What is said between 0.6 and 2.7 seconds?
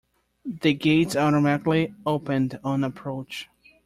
gates automatically opened